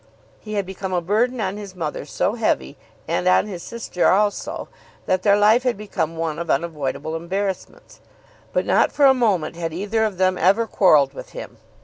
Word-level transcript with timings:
He 0.39 0.53
had 0.55 0.65
become 0.65 0.93
a 0.93 0.99
burden 0.99 1.39
on 1.39 1.57
his 1.57 1.75
mother 1.75 2.05
so 2.07 2.33
heavy, 2.33 2.75
and 3.07 3.27
on 3.27 3.45
his 3.45 3.61
sister 3.61 4.07
also, 4.09 4.67
that 5.05 5.21
their 5.21 5.37
life 5.37 5.61
had 5.61 5.77
become 5.77 6.17
one 6.17 6.39
of 6.39 6.49
unavoidable 6.49 7.15
embarrassments. 7.15 7.99
But 8.51 8.65
not 8.65 8.91
for 8.91 9.05
a 9.05 9.13
moment 9.13 9.57
had 9.57 9.73
either 9.75 10.03
of 10.03 10.17
them 10.17 10.39
ever 10.39 10.65
quarrelled 10.65 11.13
with 11.13 11.33
him. 11.33 11.57